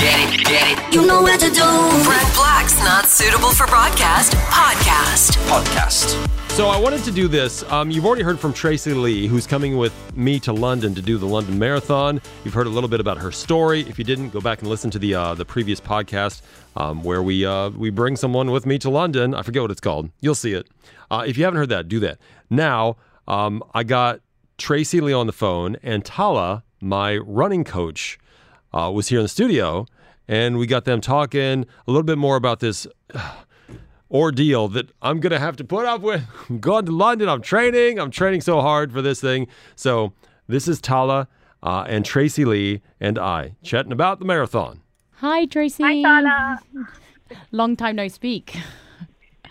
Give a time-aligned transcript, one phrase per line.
[0.00, 0.94] Get it, get it.
[0.94, 1.60] You know what to do.
[2.04, 4.32] Brent Black's not suitable for broadcast.
[4.32, 5.36] Podcast.
[5.46, 6.50] Podcast.
[6.52, 7.62] So I wanted to do this.
[7.64, 11.18] Um, you've already heard from Tracy Lee, who's coming with me to London to do
[11.18, 12.18] the London Marathon.
[12.44, 13.82] You've heard a little bit about her story.
[13.82, 16.40] If you didn't, go back and listen to the uh, the previous podcast
[16.76, 19.34] um, where we uh, we bring someone with me to London.
[19.34, 20.08] I forget what it's called.
[20.22, 20.66] You'll see it.
[21.10, 22.18] Uh, if you haven't heard that, do that.
[22.48, 22.96] Now
[23.28, 24.20] um, I got
[24.56, 28.18] Tracy Lee on the phone, and Tala, my running coach,
[28.72, 29.86] uh, was here in the studio,
[30.28, 32.86] and we got them talking a little bit more about this
[34.10, 36.22] ordeal that I'm going to have to put up with.
[36.48, 37.28] I'm going to London.
[37.28, 37.98] I'm training.
[37.98, 39.46] I'm training so hard for this thing.
[39.76, 40.12] So
[40.48, 41.28] this is Tala
[41.62, 44.80] uh, and Tracy Lee and I chatting about the marathon.
[45.16, 45.82] Hi, Tracy.
[45.82, 46.60] Hi, Tala.
[47.52, 48.56] Long time no speak.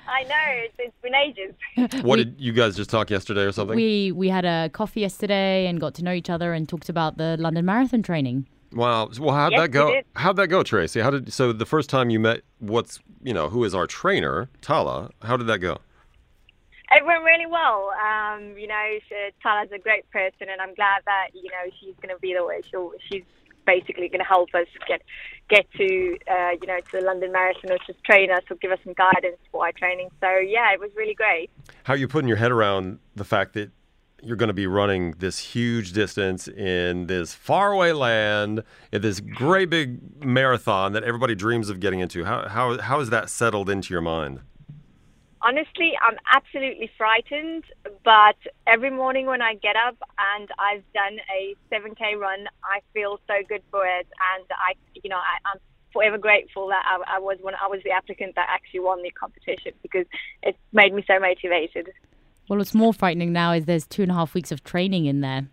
[0.08, 2.02] I know it's, it's been ages.
[2.04, 3.76] What did you guys just talk yesterday or something?
[3.76, 7.18] We we had a coffee yesterday and got to know each other and talked about
[7.18, 8.48] the London Marathon training.
[8.73, 9.09] Wow.
[9.20, 10.02] Well, how'd Yes, that go?
[10.16, 11.00] How'd that go, Tracy?
[11.02, 14.49] How did so the first time you met what's you know who is our trainer,
[14.62, 15.12] Tala?
[15.24, 15.77] How did that go?
[16.91, 17.91] It went really well.
[18.04, 21.93] Um, you know, she, Tala's a great person, and I'm glad that you know she's
[22.02, 22.62] going to be the way.
[22.70, 23.24] She'll, she's
[23.66, 25.02] basically going to help us get
[25.49, 28.71] get to uh, you know to the London Marathon, or just train us or give
[28.71, 30.10] us some guidance for our training.
[30.20, 31.52] So yeah, it was really great.
[31.84, 33.70] How are you putting your head around the fact that
[34.23, 39.70] you're going to be running this huge distance in this faraway land, in this great
[39.70, 42.25] big marathon that everybody dreams of getting into?
[42.25, 44.41] How, how, how has that settled into your mind?
[45.41, 47.63] Honestly, I'm absolutely frightened,
[48.03, 48.35] but
[48.67, 49.95] every morning when I get up
[50.35, 55.09] and I've done a 7k run, I feel so good for it, and I, you
[55.09, 55.59] know, I, I'm
[55.93, 59.12] forever grateful that I, I was one, I was the applicant that actually won the
[59.12, 60.05] competition because
[60.43, 61.90] it made me so motivated.
[62.50, 65.22] Well, what's more frightening now is there's two and a half weeks of training in
[65.22, 65.47] there.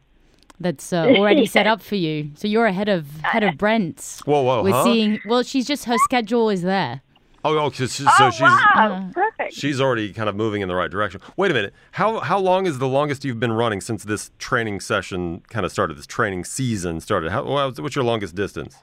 [0.58, 4.20] That's uh, already set up for you, so you're ahead of head of Brent.
[4.24, 4.84] Whoa, whoa, We're huh?
[4.84, 5.20] seeing.
[5.26, 7.02] Well, she's just her schedule is there.
[7.44, 9.52] Oh, oh 'cause she- so oh she's wow, perfect.
[9.54, 11.20] she's already kind of moving in the right direction.
[11.36, 11.74] Wait a minute.
[11.92, 15.70] How how long is the longest you've been running since this training session kind of
[15.70, 15.96] started?
[15.96, 17.30] This training season started.
[17.30, 18.74] How, what's your longest distance?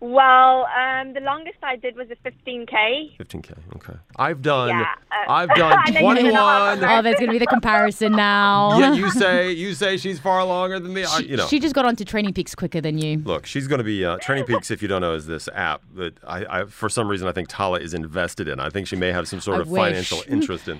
[0.00, 3.16] Well, um, the longest I did was a 15k.
[3.18, 3.52] 15k.
[3.76, 3.94] Okay.
[4.16, 4.68] I've done.
[4.68, 6.90] Yeah, uh, I've done I know you did a half 21.
[6.98, 8.78] Oh, there's going to be the comparison now.
[8.78, 11.02] Yeah, you say you say she's far longer than me.
[11.02, 13.18] I, she, you know, she just got onto Training Peaks quicker than you.
[13.18, 14.70] look, she's going to be uh, Training Peaks.
[14.70, 17.48] If you don't know, is this app that I, I, for some reason, I think
[17.48, 18.60] Tala is invested in.
[18.60, 19.80] I think she may have some sort I of wish.
[19.82, 20.78] financial interest in.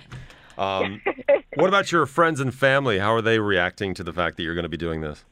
[0.57, 1.01] Um,
[1.55, 2.99] what about your friends and family?
[2.99, 5.25] How are they reacting to the fact that you're going to be doing this?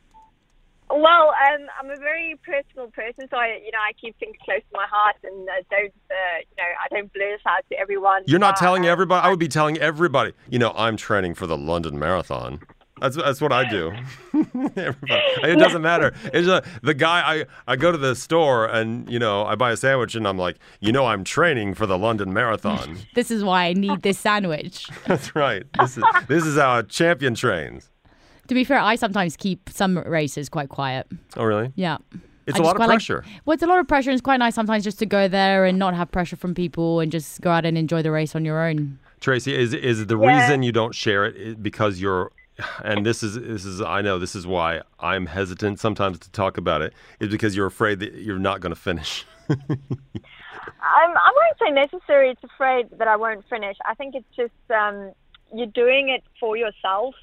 [0.96, 4.60] Well, um, I'm a very personal person, so I, you know, I keep things close
[4.60, 8.22] to my heart and uh, don't, uh, you know, I don't blurt out to everyone.
[8.26, 9.26] You're not but, telling everybody.
[9.26, 10.32] I would be telling everybody.
[10.48, 12.60] You know, I'm training for the London Marathon.
[13.00, 13.92] That's that's what I do.
[14.32, 15.22] Everybody.
[15.42, 16.14] It doesn't matter.
[16.32, 17.40] It's just, the guy.
[17.40, 20.38] I I go to the store and you know I buy a sandwich and I'm
[20.38, 22.98] like, you know, I'm training for the London Marathon.
[23.14, 24.88] This is why I need this sandwich.
[25.06, 25.64] that's right.
[25.78, 27.90] This is this is how a champion trains.
[28.48, 31.06] To be fair, I sometimes keep some races quite quiet.
[31.36, 31.72] Oh really?
[31.74, 31.98] Yeah.
[32.46, 33.24] It's I a lot of quite like- pressure.
[33.44, 34.10] well, it's a lot of pressure.
[34.10, 37.00] and It's quite nice sometimes just to go there and not have pressure from people
[37.00, 38.98] and just go out and enjoy the race on your own.
[39.20, 40.42] Tracy, is is the Yeah.
[40.42, 42.30] reason you don't share it because you're
[42.84, 46.56] and this is this is I know this is why I'm hesitant sometimes to talk
[46.56, 49.26] about it is because you're afraid that you're not going to finish.
[49.48, 52.30] I'm, I won't say necessary.
[52.30, 53.76] It's afraid that I won't finish.
[53.84, 55.12] I think it's just um,
[55.54, 57.14] you're doing it for yourself,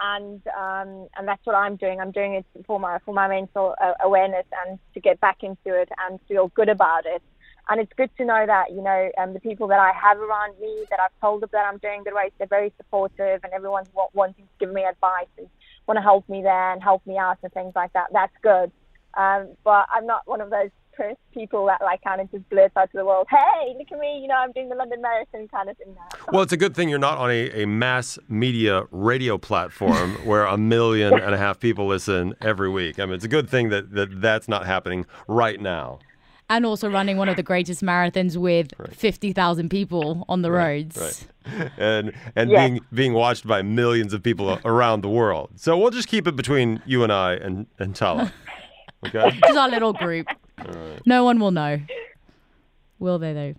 [0.00, 2.00] and um, and that's what I'm doing.
[2.00, 5.74] I'm doing it for my for my mental uh, awareness and to get back into
[5.74, 7.22] it and feel good about it.
[7.68, 10.58] And it's good to know that you know um, the people that I have around
[10.60, 13.88] me that I've told them that I'm doing the race, they're very supportive, and everyone's
[13.92, 15.48] wa- wanting to give me advice and
[15.86, 18.06] want to help me there and help me out and things like that.
[18.12, 18.72] That's good.
[19.16, 22.72] Um, but I'm not one of those pers- people that like kind of just blurt
[22.76, 24.20] out to the world, "Hey, look at me!
[24.22, 26.74] You know, I'm doing the London Marathon kind of thing now." Well, it's a good
[26.74, 31.38] thing you're not on a, a mass media radio platform where a million and a
[31.38, 32.98] half people listen every week.
[32.98, 35.98] I mean, it's a good thing that, that that's not happening right now.
[36.48, 40.96] And also running one of the greatest marathons with 50,000 people on the roads.
[40.96, 41.26] Right.
[41.76, 42.68] And and Yes.
[42.68, 45.50] being being watched by millions of people around the world.
[45.56, 48.32] So we'll just keep it between you and I and, and Tala.
[49.06, 49.30] Okay?
[49.44, 50.26] Just our little group.
[51.06, 51.80] No one will know.
[52.98, 53.54] Will they, though?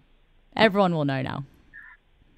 [0.55, 1.45] Everyone will know now.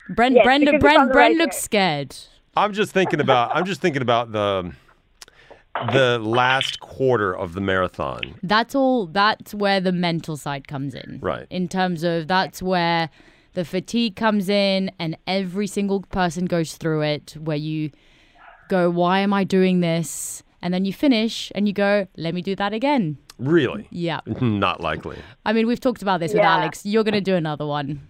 [0.09, 2.15] Brent, Yes, Brenda, because Brent, Brent looks scared.
[2.55, 4.71] I'm just thinking about I'm just thinking about the
[5.93, 8.35] the last quarter of the marathon.
[8.43, 9.05] That's all.
[9.05, 11.19] That's where the mental side comes in.
[11.21, 11.45] Right.
[11.49, 13.09] In terms of that's where
[13.53, 17.37] the fatigue comes in, and every single person goes through it.
[17.39, 17.91] Where you
[18.67, 20.43] go, why am I doing this?
[20.61, 23.17] And then you finish, and you go, let me do that again.
[23.39, 23.87] Really?
[23.89, 24.19] Yeah.
[24.41, 25.17] Not likely.
[25.45, 26.57] I mean, we've talked about this with Yeah.
[26.57, 26.85] Alex.
[26.85, 28.01] You're going to do another one.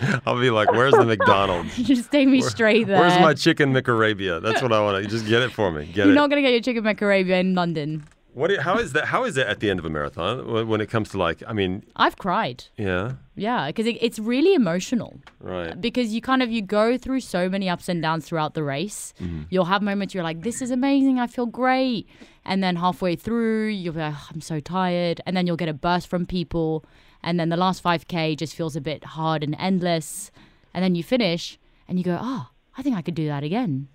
[0.26, 1.76] I'll be like, "Where's the McDonald's?
[1.82, 3.00] Just take me straight there.
[3.00, 4.40] Where's my chicken McArabia?
[4.40, 5.10] That's what I want to.
[5.10, 5.86] Just get it for me.
[5.86, 6.14] Get You're it.
[6.14, 8.04] not going to get your chicken McArabia in London.
[8.38, 8.50] What?
[8.68, 9.06] How is that?
[9.14, 11.42] How is it at the end of a marathon when it comes to like?
[11.46, 12.58] I mean, I've cried.
[12.76, 15.12] yeah, Yeah, because it, it's really emotional.
[15.40, 15.74] right.
[15.86, 19.00] because you kind of you go through so many ups and downs throughout the race.
[19.20, 19.42] Mm-hmm.
[19.50, 22.06] You'll have moments you're like, "This is amazing, I feel great,"
[22.44, 25.68] and then halfway through you'll be like, "Oh, "I'm so tired," and then you'll get
[25.68, 26.84] a burst from people,
[27.22, 30.30] and then the last 5k just feels a bit hard and endless,
[30.72, 31.58] and then you finish
[31.88, 32.42] and you go, "Oh,
[32.76, 33.88] I think I could do that again."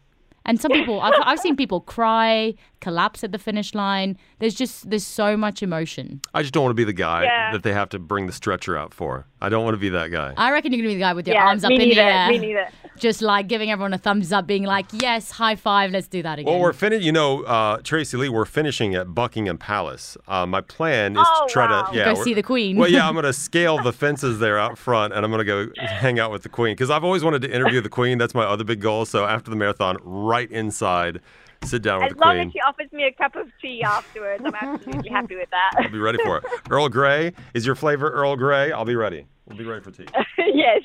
[0.45, 4.17] And some people, I've, I've seen people cry, collapse at the finish line.
[4.39, 6.19] There's just there's so much emotion.
[6.33, 7.51] I just don't want to be the guy Yeah.
[7.53, 9.25] that they have to bring the stretcher out for.
[9.41, 10.33] I don't want to be that guy.
[10.35, 11.95] I reckon you're gonna be the guy with your yeah, arms up me in neither.
[11.95, 12.67] the air, Me neither.
[12.97, 16.39] Just like giving everyone a thumbs up, being like, "Yes, high five, let's do that
[16.39, 17.03] again." Well, we're finished.
[17.03, 20.17] You know, uh, Tracy Lee, we're finishing at Buckingham Palace.
[20.27, 21.83] Uh, my plan is Oh, to try wow.
[21.83, 22.77] to yeah, Go see the Queen.
[22.77, 25.65] Well, yeah, I'm going to scale the fences there out front, and I'm going to
[25.65, 28.17] go hang out with the Queen because I've always wanted to interview the Queen.
[28.17, 29.05] That's my other big goal.
[29.05, 31.19] So after the marathon, right inside,
[31.63, 32.31] sit down with As the Queen.
[32.31, 35.49] as long as she offers me a cup of tea afterwards, I'm absolutely happy with
[35.51, 35.71] that.
[35.77, 36.43] I'll be ready for it.
[36.69, 38.09] Earl Grey is your flavor.
[38.11, 38.71] Earl Grey.
[38.71, 39.25] I'll be ready.
[39.47, 40.05] We'll be ready for tea.
[40.37, 40.81] yes.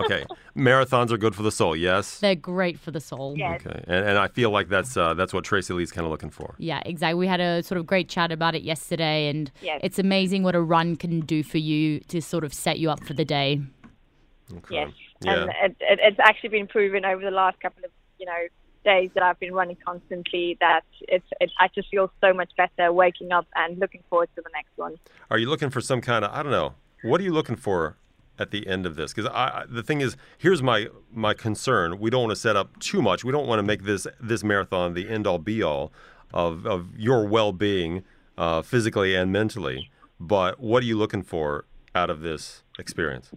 [0.00, 0.24] Okay.
[0.56, 1.76] Marathons are good for the soul.
[1.76, 2.18] Yes.
[2.18, 3.34] They're great for the soul.
[3.36, 3.60] yes.
[3.64, 3.82] Okay.
[3.86, 6.54] And, and I feel like that's uh, that's what Tracy Lee's kind of looking for.
[6.58, 7.14] Yeah, exactly.
[7.18, 9.80] We had a sort of great chat about it yesterday, and Yes.
[9.84, 13.04] it's amazing what a run can do for you to sort of set you up
[13.04, 13.60] for the day.
[14.52, 14.74] Okay.
[14.74, 14.90] Yes.
[15.22, 15.32] Yeah.
[15.42, 18.32] And it, it, it's actually been proven over the last couple of, you know,
[18.84, 22.92] days that I've been running constantly that it's, it, I just feel so much better
[22.92, 24.96] waking up and looking forward to the next one.
[25.30, 26.74] Are you looking for some kind of I don't know?
[27.02, 27.96] What are you looking for
[28.38, 29.12] at the end of this?
[29.12, 29.30] Because
[29.68, 31.98] the thing is, here's my my concern.
[31.98, 33.24] We don't want to set up too much.
[33.24, 35.92] We don't want to make this this marathon the end all be all
[36.32, 38.04] of of your well being,
[38.36, 39.90] uh, physically and mentally.
[40.20, 41.64] But what are you looking for
[41.94, 43.30] out of this experience?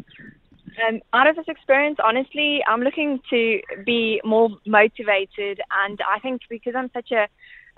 [0.88, 6.41] Um, out of this experience, honestly, I'm looking to be more motivated, and I think
[6.49, 7.27] because I'm such a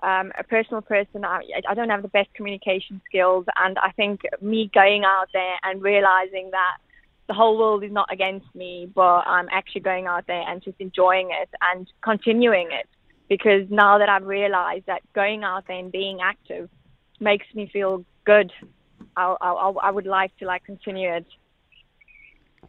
[0.01, 4.21] um, a personal person, I, I don't have the best communication skills, and I think
[4.41, 6.77] me going out there and realizing that
[7.29, 10.75] the whole world is not against me, but I'm actually going out there and just
[10.79, 12.89] enjoying it and continuing it,
[13.29, 16.69] because now that I've realized that going out there and being active
[17.19, 18.51] makes me feel good,
[19.15, 19.51] I, I,
[19.87, 21.27] I would like to like continue it.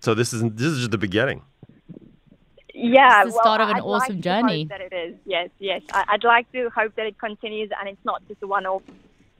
[0.00, 1.42] So this is this is just the beginning.
[2.74, 4.64] Yeah, It's the well, start of an I'd awesome like journey.
[4.66, 5.16] that it is.
[5.24, 5.82] Yes, yes.
[5.92, 8.82] I, I'd like to hope that it continues and it's not just a one-off.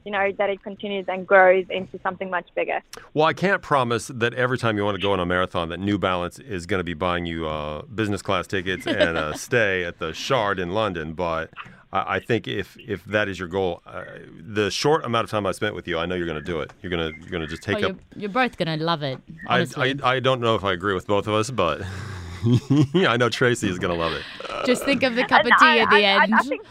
[0.05, 2.81] You know, that it continues and grows into something much bigger.
[3.15, 5.79] Well, I can't promise that every time you want to go on a marathon, that
[5.81, 9.85] New Balance is going to be buying you uh, business class tickets and a stay
[9.85, 11.13] at the Shard in London.
[11.13, 11.51] But
[11.93, 14.05] I, I think if if that is your goal, uh,
[14.41, 16.61] the short amount of time I spent with you, I know you're going to do
[16.61, 16.73] it.
[16.83, 17.97] You're going to you're going to just Oh, take you're, up.
[18.17, 19.19] you're both gonna love it.
[19.49, 21.83] I, I I don't know if I agree with both of us, but
[22.95, 24.23] I know Tracy is going to love it.
[24.65, 26.35] just think of the cup of tea I, at the I, end.
[26.35, 26.63] I, I think,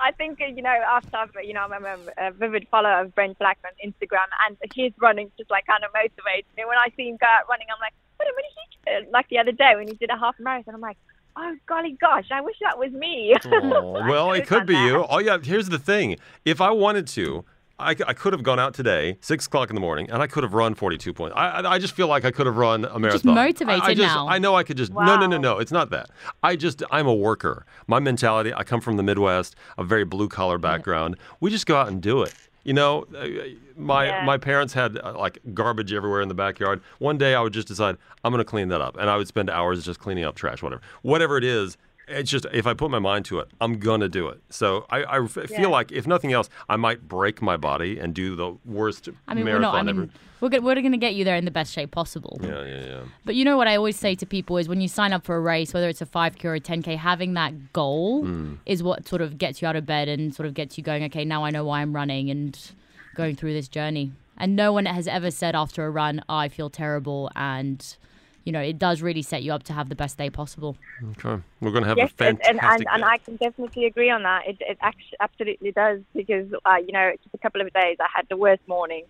[0.00, 3.14] I think uh, you know, after I've, you know, I'm a, a vivid follower of
[3.14, 6.64] Brent Black on Instagram, and his running just like kind of motivates me.
[6.64, 9.10] When I see him go out running, I'm like, what, what did he do?
[9.12, 10.96] Like the other day when he did a half marathon, I'm like,
[11.36, 13.34] oh golly gosh, I wish that was me.
[13.44, 14.86] Oh, well, it could be that.
[14.86, 15.06] you.
[15.08, 15.38] Oh, yeah.
[15.42, 16.16] Here's the thing.
[16.44, 17.44] If I wanted to,
[17.80, 20.42] I, I could have gone out today, six o'clock in the morning, and I could
[20.42, 21.34] have run 42 points.
[21.36, 23.36] I, I, I just feel like I could have run a marathon.
[23.36, 24.28] I- I, motivated just, now.
[24.28, 24.92] I know I could just.
[24.92, 25.58] No, no, no, no.
[25.58, 26.10] It's not that.
[26.42, 27.64] I just, I'm a worker.
[27.86, 31.16] My mentality, I come from the Midwest, a very blue collar background.
[31.40, 32.34] We just go out and do it.
[32.62, 33.26] You know, uh,
[33.76, 34.24] my Yeah.
[34.26, 36.82] my parents had uh, like garbage everywhere in the backyard.
[36.98, 39.26] One day I would just decide I'm going to clean that up, and I would
[39.28, 41.78] spend hours just cleaning up trash, whatever, whatever it is.
[42.10, 44.40] It's just if I put my mind to it, I'm gonna do it.
[44.50, 45.26] So I, Yeah.
[45.46, 49.34] feel like if nothing else, I might break my body and do the worst I
[49.34, 49.86] mean, we're marathon not.
[49.86, 50.00] I ever.
[50.00, 52.38] mean, we're gonna, we're gonna get you there in the best shape possible.
[52.42, 53.00] Yeah, yeah, yeah.
[53.24, 55.36] But you know what I always say to people is when you sign up for
[55.36, 58.56] a race, whether it's a 5K or a 10K, having that goal Mm.
[58.66, 61.04] is what sort of gets you out of bed and sort of gets you going,
[61.04, 62.58] okay, now I know why I'm running and
[63.14, 64.12] going through this journey.
[64.38, 67.30] And no one has ever said after a run, "Oh, I feel terrible.
[67.36, 67.84] And,
[68.44, 70.76] you know, it does really set you up to have the best day possible.
[71.10, 72.58] Okay, we're gonna have yes, a and, fantastic.
[72.64, 73.04] and, and, and.
[73.04, 74.46] I can definitely agree on that.
[74.46, 78.06] It, it actually absolutely does because, uh, you know, just a couple of days I
[78.14, 79.04] had the worst morning.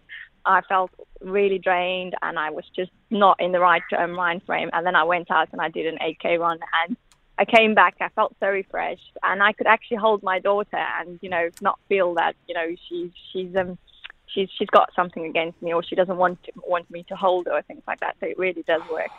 [0.44, 4.70] I felt really drained and I was just not in the right um, mind frame.
[4.72, 6.96] And then I went out and I did an 8K run and
[7.38, 7.96] I came back.
[8.00, 11.78] I felt so refreshed and I could actually hold my daughter and, you know, not
[11.88, 13.78] feel that, you know, she's, she's, um,
[14.34, 17.46] she's, she's got something against me or she doesn't want to, want me to hold
[17.46, 18.16] her or things like that.
[18.20, 19.10] So it really does work.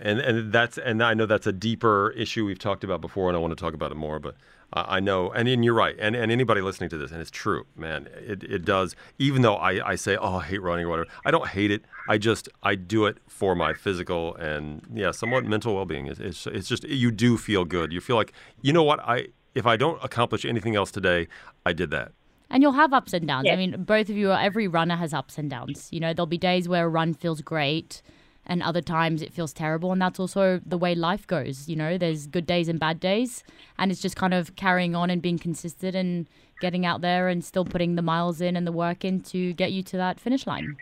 [0.00, 3.36] and and that's and I know that's a deeper issue we've talked about before, and
[3.36, 4.18] I want to talk about it more.
[4.18, 4.34] But
[4.72, 7.30] uh, I know, and, and you're right, and, and anybody listening to this, and it's
[7.30, 8.08] true, man.
[8.16, 8.96] It, it does.
[9.18, 11.82] Even though I, I say, oh, I hate running or whatever, I don't hate it.
[12.08, 16.06] I just I do it for my physical and yeah, somewhat mental well being.
[16.06, 17.92] It's, it's it's just you do feel good.
[17.92, 21.28] You feel like you know what I if I don't accomplish anything else today,
[21.64, 22.12] I did that.
[22.50, 23.48] And you'll have ups and downs.
[23.50, 25.88] I mean, both of you, every runner has ups and downs.
[25.90, 28.02] You know, there'll be days where a run feels great
[28.46, 29.92] and other times it feels terrible.
[29.92, 31.68] And that's also the way life goes.
[31.68, 33.42] You know, there's good days and bad days.
[33.78, 36.28] And it's just kind of carrying on and being consistent and
[36.60, 39.72] getting out there and still putting the miles in and the work in to get
[39.72, 40.76] you to that finish line.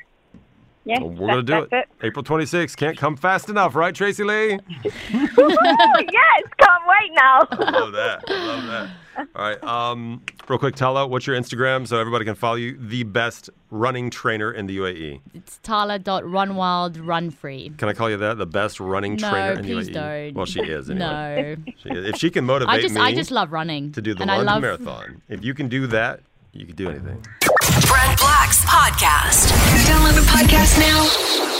[0.87, 1.71] Yes, Well, we're gonna do it.
[1.71, 4.59] that's April 26th can't come fast enough, right, Tracy Lee?
[4.83, 7.39] yes, can't wait now.
[7.59, 8.23] love that.
[8.29, 8.91] I love that.
[9.37, 9.63] All right.
[9.63, 12.77] Um, real quick, Tala, what's your Instagram so everybody can follow you?
[12.77, 15.21] The best running trainer in the UAE.
[15.35, 17.79] It's tala.runwildrunfree.
[17.79, 18.39] Can I call you that?
[18.39, 19.93] The best running No, trainer in the UAE.
[19.93, 20.35] don't.
[20.35, 21.57] Well, she is anyway.
[21.65, 21.73] No.
[21.83, 22.07] She is.
[22.09, 23.93] If she can motivate I just me I just love running.
[23.93, 26.21] to do the and London love, Marathon, if you can do that,
[26.55, 27.21] you can do anything.
[27.89, 29.51] Brent Black's podcast.
[29.87, 31.54] Download the podcast now.